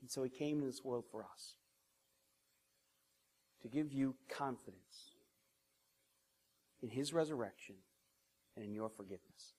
And 0.00 0.10
so 0.10 0.22
He 0.22 0.30
came 0.30 0.60
to 0.60 0.66
this 0.66 0.84
world 0.84 1.04
for 1.10 1.22
us 1.22 1.54
to 3.62 3.68
give 3.68 3.92
you 3.92 4.14
confidence 4.28 5.12
in 6.82 6.90
His 6.90 7.12
resurrection 7.12 7.76
and 8.54 8.64
in 8.64 8.74
your 8.74 8.88
forgiveness. 8.88 9.54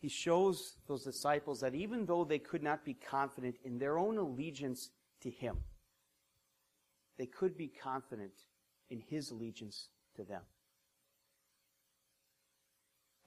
He 0.00 0.08
shows 0.08 0.76
those 0.88 1.04
disciples 1.04 1.60
that 1.60 1.74
even 1.74 2.06
though 2.06 2.24
they 2.24 2.38
could 2.38 2.62
not 2.62 2.84
be 2.84 2.94
confident 2.94 3.56
in 3.64 3.78
their 3.78 3.98
own 3.98 4.18
allegiance 4.18 4.90
to 5.20 5.30
him, 5.30 5.58
they 7.18 7.26
could 7.26 7.56
be 7.56 7.68
confident 7.68 8.32
in 8.88 9.00
his 9.00 9.30
allegiance 9.30 9.88
to 10.16 10.24
them. 10.24 10.42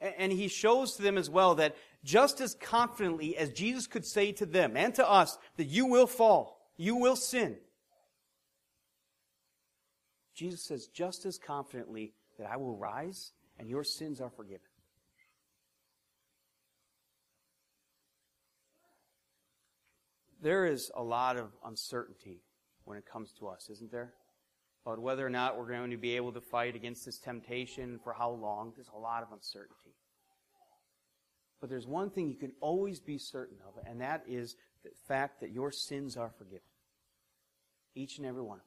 And 0.01 0.33
he 0.33 0.49
shows 0.49 0.95
to 0.95 1.01
them 1.01 1.17
as 1.17 1.29
well 1.29 1.55
that 1.55 1.77
just 2.03 2.41
as 2.41 2.55
confidently 2.55 3.37
as 3.37 3.53
Jesus 3.53 3.87
could 3.87 4.05
say 4.05 4.33
to 4.33 4.45
them 4.45 4.75
and 4.75 4.93
to 4.95 5.09
us 5.09 5.37
that 5.55 5.65
you 5.65 5.85
will 5.85 6.07
fall, 6.07 6.59
you 6.75 6.95
will 6.95 7.15
sin, 7.15 7.55
Jesus 10.33 10.63
says 10.63 10.87
just 10.87 11.25
as 11.25 11.37
confidently 11.37 12.13
that 12.37 12.49
I 12.49 12.57
will 12.57 12.75
rise 12.75 13.31
and 13.59 13.69
your 13.69 13.83
sins 13.83 14.19
are 14.19 14.31
forgiven. 14.31 14.61
There 20.43 20.65
is 20.65 20.91
a 20.93 21.01
lot 21.01 21.37
of 21.37 21.53
uncertainty 21.65 22.41
when 22.83 22.97
it 22.97 23.05
comes 23.05 23.31
to 23.39 23.47
us, 23.47 23.69
isn't 23.71 23.93
there? 23.93 24.13
About 24.85 24.99
whether 24.99 25.25
or 25.25 25.29
not 25.29 25.57
we're 25.57 25.71
going 25.71 25.91
to 25.91 25.97
be 25.97 26.17
able 26.17 26.33
to 26.33 26.41
fight 26.41 26.75
against 26.75 27.05
this 27.05 27.17
temptation 27.17 27.97
for 28.03 28.11
how 28.11 28.31
long. 28.31 28.73
There's 28.75 28.91
a 28.93 28.99
lot 28.99 29.23
of 29.23 29.31
uncertainty. 29.31 29.95
But 31.61 31.69
there's 31.69 31.87
one 31.87 32.09
thing 32.09 32.27
you 32.27 32.35
can 32.35 32.51
always 32.59 32.99
be 32.99 33.17
certain 33.17 33.55
of, 33.65 33.81
and 33.89 34.01
that 34.01 34.25
is 34.27 34.57
the 34.83 34.89
fact 35.07 35.39
that 35.39 35.51
your 35.51 35.71
sins 35.71 36.17
are 36.17 36.31
forgiven. 36.37 36.59
Each 37.95 38.17
and 38.17 38.27
every 38.27 38.41
one 38.41 38.57
of 38.57 38.65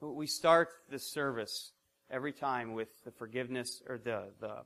them. 0.00 0.14
We 0.14 0.28
start 0.28 0.68
this 0.88 1.10
service 1.10 1.72
every 2.12 2.32
time 2.32 2.74
with 2.74 2.90
the 3.04 3.10
forgiveness 3.10 3.82
or 3.88 3.98
the, 3.98 4.28
the 4.40 4.58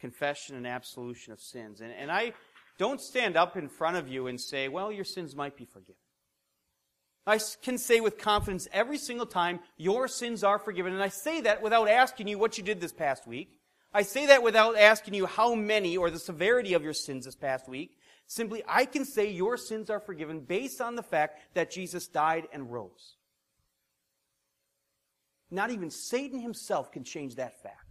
confession 0.00 0.56
and 0.56 0.66
absolution 0.66 1.32
of 1.32 1.40
sins. 1.40 1.80
And, 1.80 1.92
and 1.92 2.10
I 2.10 2.32
don't 2.80 3.00
stand 3.02 3.36
up 3.36 3.58
in 3.58 3.68
front 3.68 3.98
of 3.98 4.08
you 4.08 4.26
and 4.26 4.40
say, 4.40 4.66
well, 4.66 4.90
your 4.90 5.04
sins 5.04 5.36
might 5.36 5.54
be 5.54 5.66
forgiven. 5.66 6.00
I 7.26 7.38
can 7.60 7.76
say 7.76 8.00
with 8.00 8.16
confidence 8.16 8.66
every 8.72 8.96
single 8.96 9.26
time, 9.26 9.60
your 9.76 10.08
sins 10.08 10.42
are 10.42 10.58
forgiven. 10.58 10.94
And 10.94 11.02
I 11.02 11.08
say 11.08 11.42
that 11.42 11.60
without 11.60 11.90
asking 11.90 12.28
you 12.28 12.38
what 12.38 12.56
you 12.56 12.64
did 12.64 12.80
this 12.80 12.94
past 12.94 13.26
week. 13.26 13.50
I 13.92 14.00
say 14.00 14.24
that 14.28 14.42
without 14.42 14.78
asking 14.78 15.12
you 15.12 15.26
how 15.26 15.54
many 15.54 15.98
or 15.98 16.08
the 16.08 16.18
severity 16.18 16.72
of 16.72 16.82
your 16.82 16.94
sins 16.94 17.26
this 17.26 17.36
past 17.36 17.68
week. 17.68 17.98
Simply, 18.26 18.62
I 18.66 18.86
can 18.86 19.04
say 19.04 19.30
your 19.30 19.58
sins 19.58 19.90
are 19.90 20.00
forgiven 20.00 20.40
based 20.40 20.80
on 20.80 20.96
the 20.96 21.02
fact 21.02 21.38
that 21.52 21.70
Jesus 21.70 22.08
died 22.08 22.48
and 22.50 22.72
rose. 22.72 23.16
Not 25.50 25.70
even 25.70 25.90
Satan 25.90 26.40
himself 26.40 26.90
can 26.90 27.04
change 27.04 27.34
that 27.34 27.62
fact. 27.62 27.89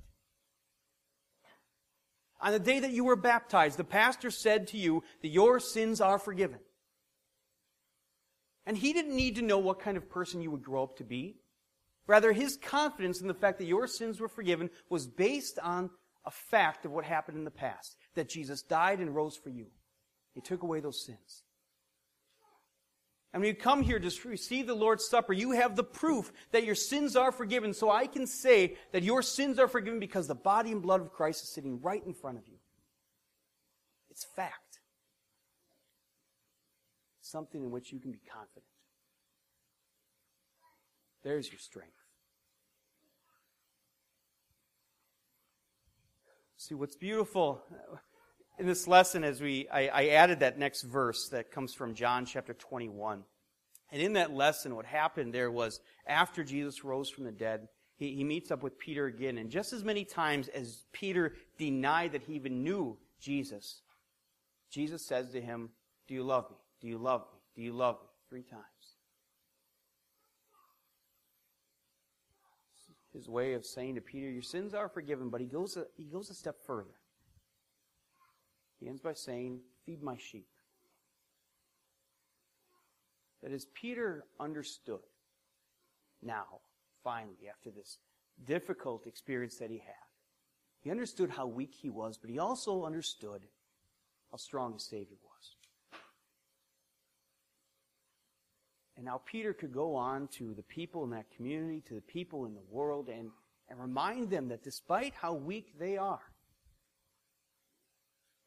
On 2.42 2.52
the 2.52 2.60
day 2.60 2.80
that 2.80 2.92
you 2.92 3.04
were 3.04 3.16
baptized, 3.16 3.78
the 3.78 3.84
pastor 3.84 4.32
said 4.32 4.68
to 4.68 4.78
you 4.78 5.04
that 5.22 5.28
your 5.28 5.60
sins 5.60 6.00
are 6.00 6.20
forgiven. 6.20 6.60
And 8.66 8.78
he 8.78 8.94
didn't 8.94 9.16
need 9.16 9.36
to 9.36 9.42
know 9.42 9.58
what 9.58 9.80
kind 9.80 9.98
of 9.98 10.10
person 10.10 10.42
you 10.42 10.52
would 10.52 10.64
grow 10.64 10.84
up 10.84 10.98
to 10.98 11.04
be. 11.04 11.38
Rather, 12.08 12.32
his 12.32 12.58
confidence 12.58 13.22
in 13.22 13.28
the 13.28 13.34
fact 13.34 13.58
that 13.60 13.66
your 13.66 13.88
sins 13.88 14.20
were 14.20 14.28
forgiven 14.28 14.70
was 14.90 15.08
based 15.08 15.60
on 15.60 15.90
a 16.26 16.32
fact 16.32 16.86
of 16.86 16.92
what 16.92 17.06
happened 17.06 17.38
in 17.38 17.44
the 17.44 17.52
past 17.52 17.98
that 18.16 18.30
Jesus 18.30 18.62
died 18.62 19.00
and 19.00 19.16
rose 19.16 19.36
for 19.36 19.50
you. 19.50 19.68
He 20.34 20.42
took 20.42 20.64
away 20.64 20.80
those 20.80 21.06
sins. 21.06 21.44
And 23.32 23.42
when 23.42 23.50
you 23.50 23.56
come 23.56 23.84
here 23.84 24.00
to 24.00 24.28
receive 24.28 24.66
the 24.66 24.74
Lord's 24.74 25.08
Supper, 25.08 25.34
you 25.34 25.52
have 25.52 25.76
the 25.76 25.84
proof 25.84 26.34
that 26.52 26.64
your 26.64 26.74
sins 26.74 27.16
are 27.16 27.32
forgiven. 27.32 27.74
So 27.74 27.92
I 27.92 28.08
can 28.08 28.26
say 28.26 28.76
that 28.92 29.04
your 29.04 29.22
sins 29.22 29.60
are 29.60 29.68
forgiven 29.68 30.00
because 30.00 30.28
the 30.28 30.36
body 30.36 30.72
and 30.72 30.82
blood 30.82 31.02
of 31.02 31.12
Christ 31.12 31.44
is 31.44 31.50
sitting 31.50 31.80
right 31.82 32.04
in 32.04 32.14
front 32.14 32.40
of 32.40 32.48
you. 32.48 32.56
It's 34.10 34.26
fact. 34.36 34.80
Something 37.22 37.64
in 37.64 37.70
which 37.70 37.92
you 37.92 38.00
can 38.00 38.12
be 38.12 38.22
confident. 38.32 38.66
There's 41.24 41.52
your 41.52 41.60
strength. 41.60 41.94
See, 46.58 46.74
what's 46.74 46.96
beautiful 46.96 47.62
in 48.60 48.68
this 48.68 48.88
lesson 48.88 49.24
as 49.24 49.42
we, 49.42 49.68
I, 49.70 49.88
I, 49.88 50.08
added 50.10 50.42
that 50.42 50.60
next 50.60 50.82
verse 50.82 51.30
that 51.30 51.50
comes 51.50 51.74
from 51.74 51.94
John 51.94 52.26
chapter 52.26 52.54
21. 52.54 53.24
And 53.92 54.02
in 54.02 54.14
that 54.14 54.34
lesson, 54.34 54.76
what 54.76 54.86
happened 54.86 55.34
there 55.34 55.50
was 55.50 55.80
after 56.06 56.44
Jesus 56.44 56.84
rose 56.84 57.10
from 57.10 57.24
the 57.24 57.32
dead, 57.32 57.70
he, 57.96 58.14
he 58.16 58.24
meets 58.26 58.52
up 58.52 58.62
with 58.62 58.78
Peter 58.78 59.06
again. 59.06 59.38
And 59.38 59.50
just 59.50 59.72
as 59.72 59.84
many 59.84 60.04
times 60.04 60.50
as 60.50 60.84
Peter 60.92 61.34
denied 61.58 62.12
that 62.12 62.24
he 62.24 62.34
even 62.34 62.62
knew 62.62 62.98
Jesus, 63.22 63.82
Jesus 64.70 65.08
says 65.08 65.32
to 65.32 65.42
him, 65.42 65.70
Do 66.10 66.14
you 66.14 66.24
love 66.24 66.50
me? 66.52 66.58
Do 66.82 66.88
you 66.88 66.98
love 66.98 67.22
me? 67.22 67.40
Do 67.56 67.62
you 67.62 67.74
love 67.74 67.96
me? 68.02 68.08
Three 68.30 68.44
times. 68.44 68.64
His 73.14 73.28
way 73.28 73.54
of 73.54 73.66
saying 73.66 73.96
to 73.96 74.02
Peter, 74.02 74.30
Your 74.30 74.44
sins 74.44 74.74
are 74.74 74.90
forgiven, 74.90 75.30
but 75.30 75.40
he 75.40 75.48
goes 75.48 75.78
a, 75.78 75.86
he 75.96 76.04
goes 76.04 76.30
a 76.30 76.34
step 76.34 76.58
further. 76.68 76.99
He 78.80 78.88
ends 78.88 79.02
by 79.02 79.14
saying, 79.14 79.60
Feed 79.86 80.02
my 80.02 80.18
sheep. 80.18 80.48
That 83.42 83.52
as 83.52 83.66
Peter 83.74 84.26
understood 84.40 85.00
now, 86.22 86.62
finally, 87.04 87.48
after 87.50 87.72
this 87.72 87.98
difficult 88.46 89.08
experience 89.08 89.58
that 89.58 89.70
he 89.70 89.78
had, 89.78 90.10
he 90.82 90.92
understood 90.92 91.30
how 91.30 91.48
weak 91.48 91.74
he 91.74 91.90
was, 91.90 92.18
but 92.18 92.30
he 92.30 92.40
also 92.40 92.86
understood 92.86 93.48
how 94.32 94.38
strong 94.38 94.74
his 94.74 94.84
Savior 94.84 95.18
was. 95.24 95.56
And 98.96 99.06
now 99.06 99.22
Peter 99.26 99.54
could 99.54 99.74
go 99.74 99.96
on 99.96 100.28
to 100.34 100.54
the 100.54 100.64
people 100.64 101.06
in 101.06 101.10
that 101.12 101.32
community, 101.36 101.82
to 101.88 101.96
the 101.96 102.02
people 102.02 102.46
in 102.46 102.54
the 102.54 102.64
world, 102.70 103.08
and, 103.08 103.30
and 103.70 103.80
remind 103.80 104.30
them 104.30 104.50
that 104.50 104.64
despite 104.64 105.14
how 105.14 105.34
weak 105.34 105.80
they 105.80 105.96
are, 105.98 106.20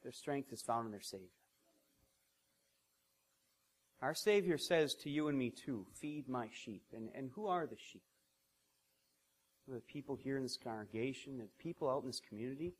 their 0.02 0.12
strength 0.12 0.52
is 0.52 0.62
found 0.62 0.87
in 0.87 0.92
their 0.92 1.00
Savior. 1.00 1.28
Our 4.00 4.14
Savior 4.14 4.59
says 4.59 4.94
to 5.02 5.11
you 5.11 5.28
and 5.28 5.38
me 5.38 5.50
too, 5.50 5.87
feed 5.94 6.28
my 6.28 6.49
sheep. 6.52 6.82
And, 6.92 7.09
and 7.14 7.30
who 7.35 7.47
are 7.47 7.66
the 7.66 7.76
sheep? 7.76 8.02
The 9.68 9.80
people 9.80 10.16
here 10.16 10.37
in 10.37 10.42
this 10.42 10.59
congregation, 10.62 11.38
the 11.38 11.47
people 11.62 11.88
out 11.88 12.02
in 12.02 12.09
this 12.09 12.21
community. 12.28 12.75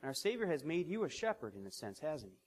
And 0.00 0.08
our 0.08 0.14
Savior 0.14 0.46
has 0.46 0.64
made 0.64 0.88
you 0.88 1.04
a 1.04 1.10
shepherd 1.10 1.54
in 1.54 1.66
a 1.66 1.70
sense, 1.70 1.98
hasn't 2.00 2.32
he? 2.32 2.38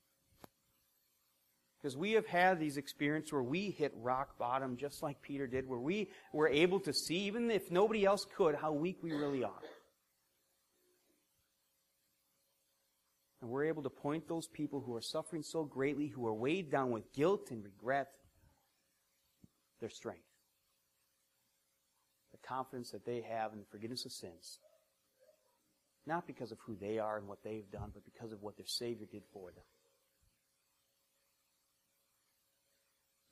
Because 1.80 1.96
we 1.96 2.14
have 2.14 2.26
had 2.26 2.60
these 2.60 2.76
experiences 2.76 3.32
where 3.32 3.44
we 3.44 3.70
hit 3.70 3.94
rock 3.96 4.38
bottom 4.38 4.76
just 4.76 5.02
like 5.02 5.22
Peter 5.22 5.48
did, 5.48 5.68
where 5.68 5.80
we 5.80 6.10
were 6.34 6.50
able 6.50 6.80
to 6.82 6.92
see, 6.92 7.20
even 7.20 7.50
if 7.52 7.72
nobody 7.72 8.04
else 8.04 8.26
could, 8.36 8.56
how 8.56 8.74
weak 8.74 8.98
we 9.02 9.14
really 9.14 9.44
are. 9.44 9.62
And 13.42 13.50
we're 13.50 13.66
able 13.66 13.84
to 13.84 13.90
point 13.90 14.28
those 14.28 14.48
people 14.48 14.82
who 14.82 14.96
are 14.96 15.02
suffering 15.02 15.44
so 15.44 15.64
greatly, 15.64 16.08
who 16.08 16.28
are 16.28 16.34
weighed 16.34 16.70
down 16.70 16.92
with 16.92 17.14
guilt 17.14 17.52
and 17.52 17.64
regret, 17.64 18.10
their 19.80 19.90
strength. 19.90 20.24
The 22.32 22.48
confidence 22.48 22.92
that 22.92 23.06
they 23.06 23.22
have 23.22 23.54
in 23.54 23.60
the 23.60 23.66
forgiveness 23.72 24.06
of 24.06 24.12
sins. 24.12 24.60
Not 26.06 26.28
because 26.28 26.52
of 26.52 26.58
who 26.66 26.76
they 26.76 27.00
are 27.00 27.18
and 27.18 27.28
what 27.28 27.44
they've 27.44 27.70
done, 27.72 27.92
but 27.94 28.04
because 28.04 28.32
of 28.34 28.42
what 28.42 28.58
their 28.58 28.68
Savior 28.68 29.08
did 29.10 29.24
for 29.32 29.52
them. 29.52 29.64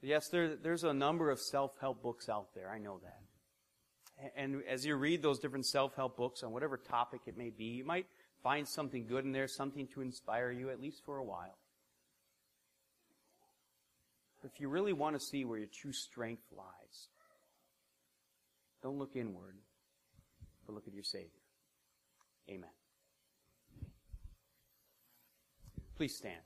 Yes, 0.01 0.29
there, 0.29 0.55
there's 0.55 0.83
a 0.83 0.93
number 0.93 1.31
of 1.31 1.39
self-help 1.39 2.01
books 2.01 2.29
out 2.29 2.53
there. 2.53 2.69
I 2.69 2.77
know 2.77 2.99
that. 3.03 4.31
And 4.35 4.63
as 4.69 4.85
you 4.85 4.95
read 4.95 5.21
those 5.21 5.39
different 5.39 5.65
self-help 5.65 6.15
books 6.15 6.43
on 6.43 6.51
whatever 6.51 6.77
topic 6.77 7.21
it 7.25 7.37
may 7.37 7.49
be, 7.49 7.65
you 7.65 7.85
might 7.85 8.05
find 8.47 8.65
something 8.65 9.05
good 9.05 9.25
in 9.25 9.33
there, 9.33 9.45
something 9.45 9.87
to 9.93 9.99
inspire 9.99 10.51
you, 10.51 10.69
at 10.69 10.81
least 10.81 11.03
for 11.03 11.17
a 11.17 11.23
while. 11.23 11.57
If 14.45 14.61
you 14.61 14.69
really 14.69 14.93
want 14.93 15.19
to 15.19 15.19
see 15.19 15.43
where 15.43 15.57
your 15.57 15.67
true 15.67 15.91
strength 15.91 16.43
lies, 16.55 17.09
don't 18.81 18.97
look 18.97 19.17
inward, 19.17 19.57
but 20.65 20.75
look 20.75 20.87
at 20.87 20.93
your 20.93 21.03
Savior. 21.03 21.27
Amen. 22.49 22.69
Please 25.97 26.15
stand. 26.15 26.39